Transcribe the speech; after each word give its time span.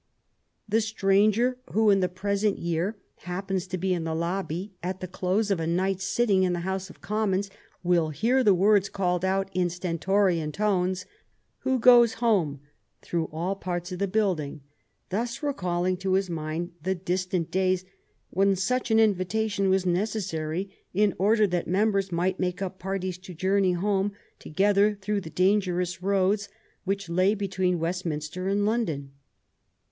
The 0.67 0.81
stranger 0.81 1.59
who 1.73 1.91
in 1.91 1.99
the 1.99 2.09
present 2.09 2.57
year 2.57 2.97
happens 3.17 3.67
to 3.67 3.77
be 3.77 3.93
in 3.93 4.03
the 4.03 4.15
lobby 4.15 4.73
at 4.81 4.99
the 4.99 5.07
close 5.07 5.51
of 5.51 5.59
a 5.59 5.67
night's 5.67 6.05
sitting 6.05 6.41
in 6.41 6.53
the 6.53 6.61
House 6.61 6.89
of 6.89 7.01
Commons 7.01 7.51
will 7.83 8.09
hear 8.09 8.43
the 8.43 8.55
words 8.55 8.89
called 8.89 9.23
out 9.23 9.51
in 9.53 9.69
stentorian 9.69 10.51
tones," 10.51 11.05
Who 11.59 11.77
goes 11.77 12.13
home?" 12.15 12.61
through 13.03 13.25
all 13.25 13.55
parts 13.55 13.91
of 13.91 13.99
the 13.99 14.07
building, 14.07 14.61
thus 15.09 15.43
recalling 15.43 15.97
to 15.97 16.13
his 16.13 16.31
mind 16.31 16.71
the 16.81 16.95
distant 16.95 17.51
days 17.51 17.85
when 18.31 18.55
such 18.55 18.89
an 18.89 18.99
invitation 18.99 19.69
was 19.69 19.85
necessary 19.85 20.75
in 20.95 21.13
order 21.19 21.45
that 21.45 21.67
members 21.67 22.11
might 22.11 22.39
make 22.39 22.59
up 22.59 22.79
parties 22.79 23.19
to 23.19 23.35
journey 23.35 23.73
home 23.73 24.13
to 24.39 24.49
gether 24.49 24.95
through 24.95 25.21
the 25.21 25.29
dangerous 25.29 26.01
roads 26.01 26.49
which 26.85 27.03
still 27.03 27.13
lay 27.13 27.35
between 27.35 27.77
Westminster 27.77 28.47
and 28.47 28.65
London. 28.65 29.11